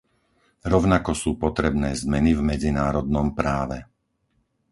[0.73, 3.77] Rovnako sú potrebné zmeny v medzinárodnom práve.